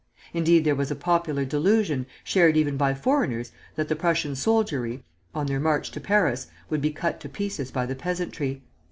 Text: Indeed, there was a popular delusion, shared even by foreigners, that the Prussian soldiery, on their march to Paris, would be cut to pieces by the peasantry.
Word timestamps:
Indeed, 0.33 0.63
there 0.65 0.73
was 0.73 0.89
a 0.89 0.95
popular 0.95 1.45
delusion, 1.45 2.07
shared 2.23 2.57
even 2.57 2.75
by 2.75 2.95
foreigners, 2.95 3.51
that 3.75 3.87
the 3.87 3.95
Prussian 3.95 4.35
soldiery, 4.35 5.03
on 5.35 5.45
their 5.45 5.59
march 5.59 5.91
to 5.91 5.99
Paris, 6.01 6.47
would 6.71 6.81
be 6.81 6.89
cut 6.89 7.19
to 7.19 7.29
pieces 7.29 7.69
by 7.69 7.85
the 7.85 7.93
peasantry. 7.93 8.63